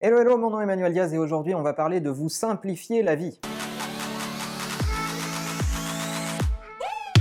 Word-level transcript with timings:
Hello, 0.00 0.20
hello, 0.20 0.38
mon 0.38 0.50
nom 0.50 0.60
est 0.60 0.62
Emmanuel 0.62 0.92
Diaz 0.92 1.12
et 1.12 1.18
aujourd'hui 1.18 1.56
on 1.56 1.62
va 1.62 1.72
parler 1.72 2.00
de 2.00 2.08
vous 2.08 2.28
simplifier 2.28 3.02
la 3.02 3.16
vie. 3.16 3.40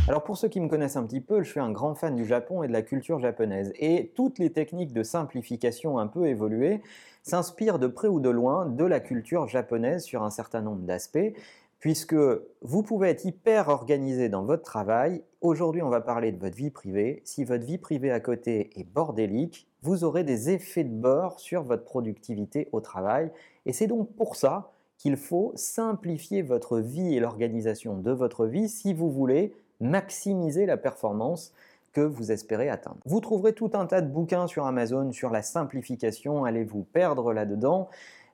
Alors 0.08 0.24
pour 0.24 0.38
ceux 0.38 0.48
qui 0.48 0.62
me 0.62 0.68
connaissent 0.68 0.96
un 0.96 1.04
petit 1.04 1.20
peu, 1.20 1.42
je 1.42 1.50
suis 1.50 1.60
un 1.60 1.72
grand 1.72 1.96
fan 1.96 2.16
du 2.16 2.24
Japon 2.24 2.62
et 2.62 2.68
de 2.68 2.74
la 2.74 2.84
culture 2.84 3.18
japonaise. 3.18 3.74
Et 3.80 4.12
toutes 4.16 4.38
les 4.38 4.52
techniques 4.52 4.94
de 4.94 5.02
simplification 5.02 5.98
un 5.98 6.06
peu 6.06 6.28
évoluées 6.28 6.84
s'inspirent 7.24 7.80
de 7.80 7.88
près 7.88 8.10
ou 8.10 8.20
de 8.20 8.30
loin 8.30 8.68
de 8.68 8.86
la 8.86 9.00
culture 9.00 9.48
japonaise 9.48 10.04
sur 10.04 10.22
un 10.22 10.30
certain 10.30 10.62
nombre 10.62 10.84
d'aspects, 10.84 11.34
puisque 11.80 12.16
vous 12.62 12.84
pouvez 12.84 13.10
être 13.10 13.26
hyper 13.26 13.70
organisé 13.70 14.30
dans 14.30 14.44
votre 14.44 14.64
travail. 14.64 15.24
Aujourd'hui 15.42 15.82
on 15.82 15.90
va 15.90 16.02
parler 16.02 16.32
de 16.32 16.40
votre 16.40 16.56
vie 16.56 16.72
privée. 16.72 17.22
Si 17.26 17.44
votre 17.44 17.66
vie 17.66 17.78
privée 17.78 18.12
à 18.12 18.20
côté 18.20 18.70
est 18.80 18.84
bordélique, 18.84 19.68
vous 19.84 20.04
aurez 20.04 20.24
des 20.24 20.50
effets 20.50 20.84
de 20.84 20.94
bord 20.94 21.40
sur 21.40 21.64
votre 21.64 21.84
productivité 21.84 22.68
au 22.72 22.82
travail. 22.82 23.32
Et 23.66 23.74
c'est 23.74 23.88
donc 23.88 24.10
pour 24.16 24.36
ça 24.36 24.72
qu'il 24.98 25.18
faut 25.18 25.52
simplifier 25.56 26.42
votre 26.42 26.80
vie 26.80 27.16
et 27.16 27.20
l'organisation 27.20 27.98
de 27.98 28.12
votre 28.12 28.48
vie 28.48 28.68
si 28.68 28.94
vous 28.94 29.12
voulez 29.12 29.54
maximiser 29.80 30.66
la 30.66 30.78
performance 30.78 31.54
que 31.94 32.02
vous 32.02 32.32
espérez 32.32 32.70
atteindre. 32.70 32.98
Vous 33.06 33.22
trouverez 33.22 33.54
tout 33.54 33.72
un 33.74 33.86
tas 33.86 34.02
de 34.02 34.10
bouquins 34.10 34.48
sur 34.48 34.66
Amazon 34.66 35.12
sur 35.12 35.30
la 35.30 35.42
simplification, 35.42 36.46
allez 36.46 36.64
vous 36.64 36.84
perdre 36.84 37.34
là-dedans. 37.34 37.90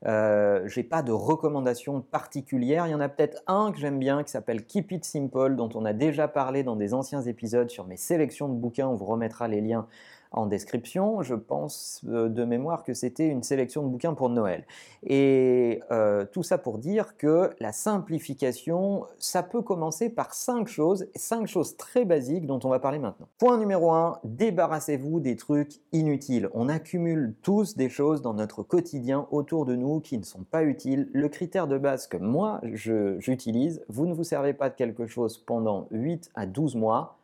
Euh, 0.05 0.67
j'ai 0.67 0.83
pas 0.83 1.01
de 1.01 1.11
recommandations 1.11 2.01
particulières. 2.01 2.87
Il 2.87 2.91
y 2.91 2.95
en 2.95 2.99
a 2.99 3.09
peut-être 3.09 3.41
un 3.47 3.71
que 3.71 3.79
j'aime 3.79 3.99
bien 3.99 4.23
qui 4.23 4.31
s'appelle 4.31 4.65
Keep 4.65 4.91
It 4.91 5.05
Simple, 5.05 5.55
dont 5.55 5.69
on 5.75 5.85
a 5.85 5.93
déjà 5.93 6.27
parlé 6.27 6.63
dans 6.63 6.75
des 6.75 6.93
anciens 6.93 7.21
épisodes 7.21 7.69
sur 7.69 7.85
mes 7.85 7.97
sélections 7.97 8.49
de 8.49 8.55
bouquins. 8.55 8.87
On 8.87 8.95
vous 8.95 9.05
remettra 9.05 9.47
les 9.47 9.61
liens 9.61 9.87
en 10.33 10.45
description. 10.45 11.21
Je 11.21 11.35
pense 11.35 12.01
euh, 12.07 12.27
de 12.27 12.43
mémoire 12.43 12.83
que 12.83 12.93
c'était 12.93 13.27
une 13.27 13.43
sélection 13.43 13.83
de 13.83 13.87
bouquins 13.87 14.13
pour 14.13 14.29
Noël. 14.29 14.65
Et 15.03 15.81
euh, 15.91 16.25
tout 16.31 16.43
ça 16.43 16.57
pour 16.57 16.79
dire 16.79 17.15
que 17.17 17.51
la 17.59 17.71
simplification, 17.71 19.05
ça 19.19 19.43
peut 19.43 19.61
commencer 19.61 20.09
par 20.09 20.33
cinq 20.33 20.67
choses, 20.67 21.07
cinq 21.15 21.47
choses 21.47 21.77
très 21.77 22.05
basiques 22.05 22.45
dont 22.45 22.59
on 22.63 22.69
va 22.69 22.79
parler 22.79 22.99
maintenant. 22.99 23.27
Point 23.37 23.57
numéro 23.57 23.91
un, 23.91 24.19
débarrassez-vous 24.23 25.19
des 25.19 25.35
trucs 25.35 25.79
inutiles. 25.91 26.49
On 26.53 26.67
accumule 26.67 27.35
tous 27.41 27.77
des 27.77 27.89
choses 27.89 28.21
dans 28.21 28.33
notre 28.33 28.63
quotidien 28.63 29.27
autour 29.31 29.65
de 29.65 29.75
nous 29.75 29.99
qui 29.99 30.17
ne 30.17 30.23
sont 30.23 30.43
pas 30.43 30.63
utiles. 30.63 31.09
Le 31.13 31.29
critère 31.29 31.67
de 31.67 31.77
base 31.77 32.07
que 32.07 32.17
moi 32.17 32.59
j'utilise, 32.73 33.83
vous 33.87 34.05
ne 34.05 34.13
vous 34.13 34.23
servez 34.23 34.53
pas 34.53 34.69
de 34.69 34.75
quelque 34.75 35.05
chose 35.05 35.37
pendant 35.37 35.87
8 35.91 36.31
à 36.35 36.45
12 36.45 36.75
mois, 36.75 37.17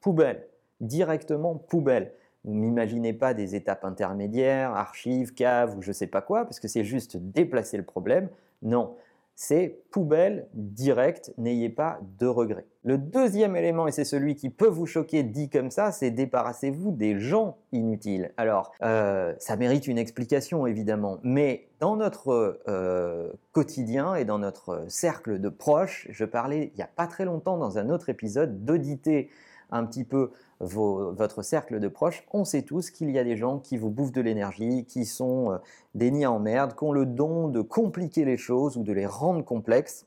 poubelle 0.00 0.46
directement 0.80 1.54
poubelle. 1.54 2.12
Vous 2.46 2.54
n'imaginez 2.54 3.12
pas 3.12 3.34
des 3.34 3.54
étapes 3.56 3.84
intermédiaires, 3.84 4.70
archives, 4.70 5.34
caves 5.34 5.76
ou 5.76 5.82
je 5.82 5.92
sais 5.92 6.06
pas 6.06 6.22
quoi, 6.22 6.44
parce 6.44 6.60
que 6.60 6.68
c'est 6.68 6.84
juste 6.84 7.16
déplacer 7.16 7.76
le 7.76 7.82
problème. 7.82 8.28
Non, 8.62 8.94
c'est 9.38 9.80
poubelle 9.90 10.48
directe, 10.54 11.32
n'ayez 11.36 11.68
pas 11.68 12.00
de 12.18 12.26
regrets. 12.26 12.64
Le 12.84 12.96
deuxième 12.96 13.54
élément, 13.54 13.86
et 13.86 13.92
c'est 13.92 14.06
celui 14.06 14.34
qui 14.34 14.48
peut 14.48 14.68
vous 14.68 14.86
choquer 14.86 15.24
dit 15.24 15.50
comme 15.50 15.70
ça, 15.70 15.92
c'est 15.92 16.10
débarrassez-vous 16.10 16.90
des 16.90 17.20
gens 17.20 17.58
inutiles. 17.70 18.32
Alors, 18.38 18.72
euh, 18.82 19.34
ça 19.38 19.56
mérite 19.56 19.88
une 19.88 19.98
explication 19.98 20.66
évidemment, 20.66 21.18
mais 21.22 21.68
dans 21.80 21.96
notre 21.96 22.60
euh, 22.66 23.30
quotidien 23.52 24.14
et 24.14 24.24
dans 24.24 24.38
notre 24.38 24.86
cercle 24.88 25.38
de 25.38 25.48
proches, 25.50 26.08
je 26.10 26.24
parlais 26.24 26.70
il 26.72 26.76
n'y 26.76 26.82
a 26.82 26.88
pas 26.88 27.06
très 27.06 27.26
longtemps 27.26 27.58
dans 27.58 27.76
un 27.76 27.90
autre 27.90 28.08
épisode 28.08 28.64
d'auditer 28.64 29.28
un 29.70 29.84
petit 29.84 30.04
peu 30.04 30.30
votre 30.60 31.42
cercle 31.42 31.80
de 31.80 31.88
proches, 31.88 32.24
on 32.32 32.44
sait 32.44 32.62
tous 32.62 32.90
qu'il 32.90 33.10
y 33.10 33.18
a 33.18 33.24
des 33.24 33.36
gens 33.36 33.58
qui 33.58 33.76
vous 33.76 33.90
bouffent 33.90 34.12
de 34.12 34.20
l'énergie, 34.20 34.84
qui 34.86 35.04
sont 35.04 35.52
euh, 35.52 35.58
des 35.94 36.10
nids 36.10 36.26
en 36.26 36.38
merde, 36.38 36.74
qui 36.74 36.84
ont 36.84 36.92
le 36.92 37.04
don 37.04 37.48
de 37.48 37.60
compliquer 37.60 38.24
les 38.24 38.38
choses 38.38 38.76
ou 38.76 38.82
de 38.82 38.92
les 38.92 39.06
rendre 39.06 39.44
complexes. 39.44 40.06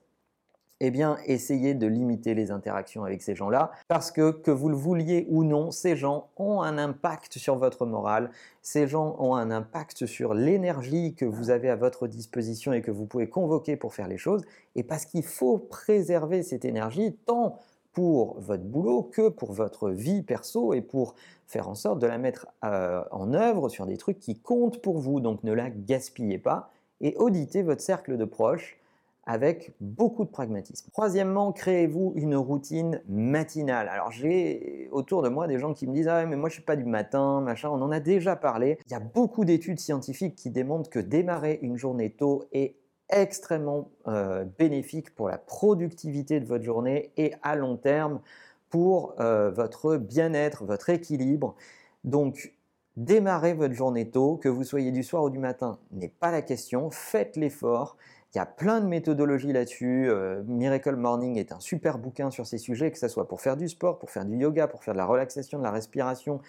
Eh 0.81 0.91
bien, 0.91 1.17
essayez 1.25 1.73
de 1.73 1.85
limiter 1.85 2.33
les 2.33 2.51
interactions 2.51 3.03
avec 3.03 3.21
ces 3.21 3.35
gens-là, 3.35 3.71
parce 3.89 4.11
que, 4.11 4.31
que 4.31 4.49
vous 4.49 4.69
le 4.69 4.77
vouliez 4.77 5.27
ou 5.29 5.43
non, 5.43 5.71
ces 5.71 5.97
gens 5.97 6.29
ont 6.37 6.61
un 6.61 6.77
impact 6.77 7.37
sur 7.37 7.57
votre 7.57 7.85
morale, 7.85 8.31
ces 8.61 8.87
gens 8.87 9.17
ont 9.19 9.35
un 9.35 9.51
impact 9.51 10.05
sur 10.05 10.33
l'énergie 10.33 11.15
que 11.15 11.25
vous 11.25 11.49
avez 11.49 11.69
à 11.69 11.75
votre 11.75 12.07
disposition 12.07 12.71
et 12.71 12.81
que 12.81 12.91
vous 12.91 13.05
pouvez 13.05 13.27
convoquer 13.27 13.75
pour 13.75 13.93
faire 13.93 14.07
les 14.07 14.17
choses, 14.17 14.45
et 14.75 14.83
parce 14.83 15.03
qu'il 15.03 15.23
faut 15.23 15.57
préserver 15.57 16.43
cette 16.43 16.63
énergie 16.63 17.13
tant 17.25 17.59
pour 17.93 18.39
votre 18.39 18.63
boulot 18.63 19.03
que 19.03 19.29
pour 19.29 19.51
votre 19.53 19.89
vie 19.89 20.21
perso 20.21 20.73
et 20.73 20.81
pour 20.81 21.15
faire 21.47 21.67
en 21.67 21.75
sorte 21.75 21.99
de 21.99 22.07
la 22.07 22.17
mettre 22.17 22.47
euh, 22.63 23.03
en 23.11 23.33
œuvre 23.33 23.69
sur 23.69 23.85
des 23.85 23.97
trucs 23.97 24.19
qui 24.19 24.39
comptent 24.39 24.81
pour 24.81 24.99
vous. 24.99 25.19
Donc 25.19 25.43
ne 25.43 25.53
la 25.53 25.69
gaspillez 25.69 26.37
pas 26.37 26.71
et 27.01 27.15
auditez 27.17 27.61
votre 27.63 27.81
cercle 27.81 28.17
de 28.17 28.25
proches 28.25 28.77
avec 29.25 29.73
beaucoup 29.79 30.25
de 30.25 30.29
pragmatisme. 30.29 30.89
Troisièmement, 30.91 31.51
créez-vous 31.51 32.13
une 32.15 32.35
routine 32.35 33.01
matinale. 33.07 33.87
Alors 33.87 34.11
j'ai 34.11 34.89
autour 34.91 35.21
de 35.21 35.29
moi 35.29 35.47
des 35.47 35.59
gens 35.59 35.73
qui 35.73 35.85
me 35.85 35.93
disent 35.93 36.07
ah 36.07 36.25
mais 36.25 36.35
moi 36.35 36.49
je 36.49 36.55
suis 36.55 36.63
pas 36.63 36.75
du 36.75 36.85
matin, 36.85 37.41
machin. 37.41 37.69
On 37.69 37.81
en 37.81 37.91
a 37.91 37.99
déjà 37.99 38.35
parlé. 38.35 38.79
Il 38.87 38.91
y 38.91 38.95
a 38.95 38.99
beaucoup 38.99 39.45
d'études 39.45 39.79
scientifiques 39.79 40.35
qui 40.35 40.49
démontrent 40.49 40.89
que 40.89 40.99
démarrer 40.99 41.59
une 41.61 41.77
journée 41.77 42.09
tôt 42.09 42.45
est 42.53 42.75
extrêmement 43.09 43.89
euh, 44.07 44.45
bénéfique 44.57 45.13
pour 45.15 45.29
la 45.29 45.37
productivité 45.37 46.39
de 46.39 46.45
votre 46.45 46.63
journée 46.63 47.11
et 47.17 47.33
à 47.43 47.55
long 47.55 47.77
terme 47.77 48.21
pour 48.69 49.15
euh, 49.19 49.49
votre 49.49 49.97
bien-être, 49.97 50.63
votre 50.63 50.89
équilibre. 50.89 51.55
Donc, 52.03 52.53
démarrez 52.97 53.53
votre 53.53 53.73
journée 53.73 54.09
tôt, 54.09 54.37
que 54.37 54.49
vous 54.49 54.63
soyez 54.63 54.91
du 54.91 55.03
soir 55.03 55.23
ou 55.23 55.29
du 55.29 55.39
matin, 55.39 55.79
n'est 55.91 56.13
pas 56.19 56.31
la 56.31 56.41
question. 56.41 56.91
Faites 56.91 57.35
l'effort. 57.35 57.97
Il 58.33 58.37
y 58.37 58.41
a 58.41 58.45
plein 58.45 58.79
de 58.79 58.85
méthodologies 58.85 59.53
là-dessus. 59.53 60.07
Euh, 60.07 60.43
Miracle 60.45 60.95
Morning 60.95 61.37
est 61.37 61.51
un 61.51 61.59
super 61.59 61.97
bouquin 61.97 62.29
sur 62.29 62.45
ces 62.45 62.59
sujets, 62.59 62.91
que 62.91 62.99
ce 62.99 63.07
soit 63.07 63.27
pour 63.27 63.41
faire 63.41 63.57
du 63.57 63.67
sport, 63.67 63.97
pour 63.97 64.11
faire 64.11 64.25
du 64.25 64.37
yoga, 64.37 64.67
pour 64.67 64.83
faire 64.83 64.93
de 64.93 64.99
la 64.99 65.07
relaxation, 65.07 65.57
de 65.57 65.63
la 65.63 65.71
respiration, 65.71 66.41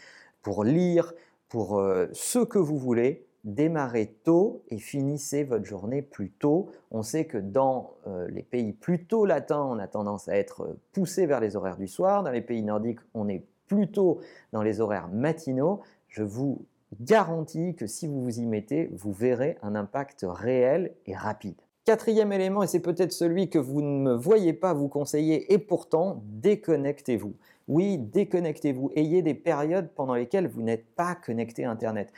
pour 0.42 0.64
lire, 0.64 1.14
pour 1.48 1.82
ce 2.12 2.38
que 2.38 2.58
vous 2.58 2.78
voulez 2.78 3.26
démarrez 3.44 4.14
tôt 4.24 4.62
et 4.68 4.78
finissez 4.78 5.44
votre 5.44 5.64
journée 5.64 6.02
plus 6.02 6.30
tôt. 6.30 6.70
On 6.90 7.02
sait 7.02 7.24
que 7.24 7.38
dans 7.38 7.94
euh, 8.06 8.28
les 8.28 8.42
pays 8.42 8.72
plutôt 8.72 9.24
latins, 9.24 9.62
on 9.62 9.78
a 9.78 9.86
tendance 9.86 10.28
à 10.28 10.36
être 10.36 10.62
euh, 10.62 10.78
poussé 10.92 11.26
vers 11.26 11.40
les 11.40 11.56
horaires 11.56 11.76
du 11.76 11.88
soir. 11.88 12.22
Dans 12.22 12.30
les 12.30 12.42
pays 12.42 12.62
nordiques, 12.62 13.00
on 13.14 13.28
est 13.28 13.44
plutôt 13.66 14.20
dans 14.52 14.62
les 14.62 14.80
horaires 14.80 15.08
matinaux. 15.08 15.80
Je 16.08 16.22
vous 16.22 16.66
garantis 17.00 17.74
que 17.74 17.86
si 17.86 18.06
vous 18.06 18.20
vous 18.20 18.40
y 18.40 18.46
mettez, 18.46 18.90
vous 18.92 19.12
verrez 19.12 19.56
un 19.62 19.74
impact 19.74 20.26
réel 20.28 20.92
et 21.06 21.14
rapide. 21.14 21.54
Quatrième 21.84 22.32
élément, 22.32 22.62
et 22.62 22.66
c'est 22.66 22.80
peut-être 22.80 23.12
celui 23.12 23.48
que 23.48 23.58
vous 23.58 23.80
ne 23.80 24.02
me 24.02 24.14
voyez 24.14 24.52
pas 24.52 24.74
vous 24.74 24.88
conseiller, 24.88 25.52
et 25.52 25.58
pourtant, 25.58 26.22
déconnectez-vous. 26.26 27.34
Oui, 27.68 27.96
déconnectez-vous. 27.96 28.90
Ayez 28.96 29.22
des 29.22 29.34
périodes 29.34 29.88
pendant 29.94 30.14
lesquelles 30.14 30.48
vous 30.48 30.62
n'êtes 30.62 30.86
pas 30.94 31.14
connecté 31.14 31.64
à 31.64 31.70
Internet. 31.70 32.12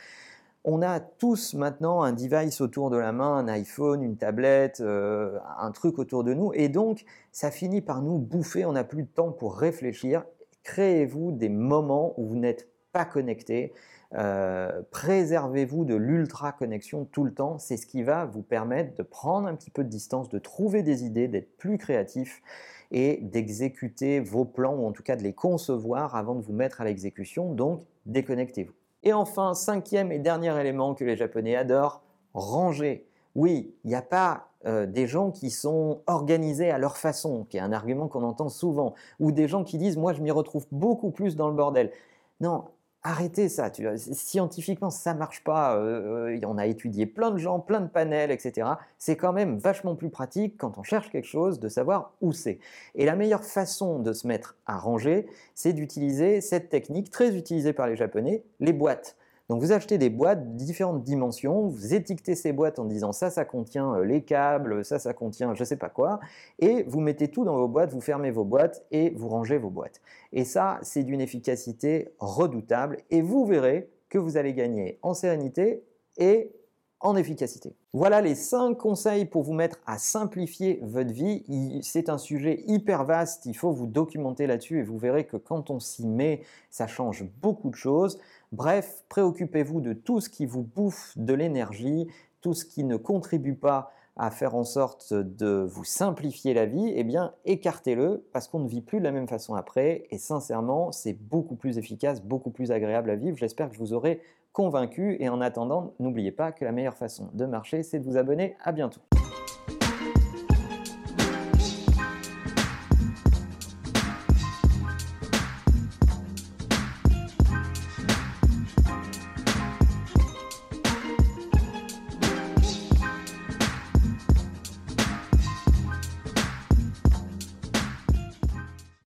On 0.65 0.81
a 0.81 1.01
tous 1.01 1.55
maintenant 1.55 2.03
un 2.03 2.13
device 2.13 2.61
autour 2.61 2.89
de 2.89 2.95
la 2.95 3.11
main, 3.11 3.35
un 3.35 3.49
iPhone, 3.49 4.01
une 4.01 4.15
tablette, 4.15 4.79
euh, 4.79 5.37
un 5.59 5.71
truc 5.71 5.99
autour 5.99 6.23
de 6.23 6.33
nous, 6.33 6.53
et 6.53 6.69
donc 6.69 7.03
ça 7.33 7.51
finit 7.51 7.81
par 7.81 8.01
nous 8.01 8.17
bouffer, 8.17 8.63
on 8.63 8.71
n'a 8.71 8.85
plus 8.85 9.03
de 9.03 9.09
temps 9.09 9.33
pour 9.33 9.57
réfléchir. 9.57 10.23
Créez-vous 10.63 11.33
des 11.33 11.49
moments 11.49 12.13
où 12.15 12.27
vous 12.27 12.37
n'êtes 12.37 12.69
pas 12.93 13.03
connecté, 13.03 13.73
euh, 14.13 14.81
préservez-vous 14.91 15.83
de 15.83 15.95
l'ultra-connexion 15.95 17.09
tout 17.11 17.25
le 17.25 17.33
temps, 17.33 17.57
c'est 17.57 17.75
ce 17.75 17.85
qui 17.85 18.01
va 18.01 18.23
vous 18.25 18.43
permettre 18.43 18.95
de 18.95 19.03
prendre 19.03 19.49
un 19.49 19.55
petit 19.55 19.71
peu 19.71 19.83
de 19.83 19.89
distance, 19.89 20.29
de 20.29 20.39
trouver 20.39 20.81
des 20.81 21.03
idées, 21.03 21.27
d'être 21.27 21.57
plus 21.57 21.77
créatif 21.77 22.41
et 22.91 23.19
d'exécuter 23.21 24.21
vos 24.21 24.45
plans, 24.45 24.75
ou 24.75 24.87
en 24.87 24.93
tout 24.93 25.03
cas 25.03 25.17
de 25.17 25.23
les 25.23 25.33
concevoir 25.33 26.15
avant 26.15 26.35
de 26.35 26.41
vous 26.41 26.53
mettre 26.53 26.79
à 26.79 26.85
l'exécution, 26.85 27.53
donc 27.53 27.81
déconnectez-vous. 28.05 28.82
Et 29.03 29.13
enfin, 29.13 29.53
cinquième 29.53 30.11
et 30.11 30.19
dernier 30.19 30.57
élément 30.59 30.95
que 30.95 31.03
les 31.03 31.15
Japonais 31.15 31.55
adorent, 31.55 32.01
ranger. 32.33 33.05
Oui, 33.35 33.73
il 33.83 33.89
n'y 33.89 33.95
a 33.95 34.01
pas 34.01 34.47
euh, 34.65 34.85
des 34.85 35.07
gens 35.07 35.31
qui 35.31 35.49
sont 35.49 36.01
organisés 36.07 36.71
à 36.71 36.77
leur 36.77 36.97
façon, 36.97 37.45
qui 37.49 37.57
est 37.57 37.61
un 37.61 37.73
argument 37.73 38.07
qu'on 38.07 38.23
entend 38.23 38.49
souvent, 38.49 38.93
ou 39.19 39.31
des 39.31 39.47
gens 39.47 39.63
qui 39.63 39.77
disent 39.77 39.97
moi 39.97 40.13
je 40.13 40.21
m'y 40.21 40.31
retrouve 40.31 40.65
beaucoup 40.71 41.11
plus 41.11 41.35
dans 41.35 41.49
le 41.49 41.53
bordel. 41.53 41.91
Non, 42.39 42.65
arrêtez 43.03 43.49
ça. 43.49 43.71
Scientifiquement, 43.97 44.89
ça 44.89 45.13
marche 45.13 45.43
pas. 45.43 45.75
Euh, 45.75 46.35
euh, 46.35 46.39
on 46.45 46.57
a 46.57 46.65
étudié 46.65 47.05
plein 47.05 47.31
de 47.31 47.37
gens, 47.37 47.59
plein 47.59 47.81
de 47.81 47.87
panels, 47.87 48.31
etc. 48.31 48.67
C'est 48.97 49.17
quand 49.17 49.33
même 49.33 49.57
vachement 49.57 49.95
plus 49.95 50.09
pratique 50.09 50.57
quand 50.57 50.77
on 50.77 50.83
cherche 50.83 51.11
quelque 51.11 51.27
chose 51.27 51.59
de 51.59 51.67
savoir 51.67 52.13
où 52.21 52.31
c'est. 52.31 52.59
Et 52.95 53.05
la 53.05 53.15
meilleure 53.15 53.43
façon 53.43 53.99
de 53.99 54.13
se 54.13 54.25
mettre 54.27 54.55
à 54.65 54.77
ranger, 54.77 55.27
c'est 55.53 55.73
d'utiliser 55.73 56.41
cette 56.41 56.69
technique 56.69 57.09
très 57.09 57.35
utilisée 57.35 57.73
par 57.73 57.87
les 57.87 57.95
Japonais, 57.95 58.43
les 58.59 58.73
boîtes. 58.73 59.17
Donc 59.49 59.61
vous 59.61 59.71
achetez 59.71 59.97
des 59.97 60.09
boîtes 60.09 60.53
de 60.53 60.63
différentes 60.63 61.03
dimensions, 61.03 61.67
vous 61.67 61.93
étiquetez 61.93 62.35
ces 62.35 62.53
boîtes 62.53 62.79
en 62.79 62.85
disant 62.85 63.11
ça, 63.11 63.29
ça 63.29 63.43
contient 63.43 63.95
euh, 63.95 64.05
les 64.05 64.23
câbles, 64.23 64.85
ça, 64.85 64.99
ça 64.99 65.13
contient 65.13 65.53
je 65.53 65.63
sais 65.63 65.75
pas 65.75 65.89
quoi, 65.89 66.19
et 66.59 66.83
vous 66.83 67.01
mettez 67.01 67.27
tout 67.27 67.43
dans 67.43 67.57
vos 67.57 67.67
boîtes, 67.67 67.91
vous 67.91 68.01
fermez 68.01 68.31
vos 68.31 68.45
boîtes 68.45 68.85
et 68.91 69.09
vous 69.11 69.27
rangez 69.27 69.57
vos 69.57 69.69
boîtes. 69.69 70.01
Et 70.31 70.45
ça, 70.45 70.79
c'est 70.81 71.03
d'une 71.03 71.21
efficacité 71.21 72.13
redoutable, 72.19 72.97
et 73.09 73.21
vous 73.21 73.45
verrez 73.45 73.89
que 74.09 74.17
vous 74.17 74.37
allez 74.37 74.53
gagner 74.53 74.99
en 75.01 75.13
sérénité 75.13 75.83
et 76.17 76.51
efficacité. 77.15 77.75
Voilà 77.93 78.21
les 78.21 78.35
5 78.35 78.75
conseils 78.75 79.25
pour 79.25 79.43
vous 79.43 79.53
mettre 79.53 79.77
à 79.85 79.97
simplifier 79.97 80.79
votre 80.83 81.11
vie. 81.11 81.43
C'est 81.83 82.09
un 82.09 82.17
sujet 82.17 82.63
hyper 82.67 83.03
vaste, 83.03 83.45
il 83.45 83.55
faut 83.55 83.71
vous 83.71 83.87
documenter 83.87 84.47
là-dessus 84.47 84.79
et 84.79 84.83
vous 84.83 84.97
verrez 84.97 85.25
que 85.25 85.37
quand 85.37 85.69
on 85.69 85.79
s'y 85.79 86.07
met, 86.07 86.41
ça 86.69 86.87
change 86.87 87.25
beaucoup 87.41 87.69
de 87.69 87.75
choses. 87.75 88.19
Bref, 88.51 89.03
préoccupez-vous 89.09 89.81
de 89.81 89.93
tout 89.93 90.21
ce 90.21 90.29
qui 90.29 90.45
vous 90.45 90.63
bouffe 90.63 91.13
de 91.17 91.33
l'énergie, 91.33 92.07
tout 92.41 92.53
ce 92.53 92.65
qui 92.65 92.83
ne 92.83 92.95
contribue 92.95 93.55
pas 93.55 93.91
à 94.15 94.29
faire 94.29 94.55
en 94.55 94.63
sorte 94.63 95.13
de 95.13 95.65
vous 95.67 95.83
simplifier 95.83 96.53
la 96.53 96.67
vie, 96.67 96.93
eh 96.95 97.03
bien 97.03 97.33
écartez-le 97.45 98.23
parce 98.31 98.47
qu'on 98.47 98.59
ne 98.59 98.67
vit 98.67 98.81
plus 98.81 98.99
de 98.99 99.03
la 99.03 99.11
même 99.11 99.27
façon 99.27 99.55
après 99.55 100.05
et 100.11 100.19
sincèrement 100.19 100.91
c'est 100.91 101.13
beaucoup 101.13 101.55
plus 101.55 101.79
efficace, 101.79 102.21
beaucoup 102.21 102.51
plus 102.51 102.71
agréable 102.71 103.09
à 103.09 103.15
vivre. 103.15 103.37
J'espère 103.37 103.69
que 103.69 103.73
je 103.73 103.79
vous 103.79 103.93
aurai 103.93 104.21
convaincu 104.53 105.17
et 105.19 105.27
en 105.27 105.41
attendant 105.41 105.93
n'oubliez 105.99 106.31
pas 106.31 106.51
que 106.51 106.63
la 106.63 106.71
meilleure 106.71 106.97
façon 106.97 107.29
de 107.33 107.45
marcher 107.45 107.83
c'est 107.83 107.99
de 107.99 108.05
vous 108.05 108.17
abonner. 108.17 108.55
À 108.63 108.71
bientôt. 108.71 109.01